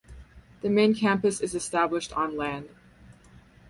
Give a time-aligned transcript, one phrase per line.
[0.63, 2.69] The main campus is established on land.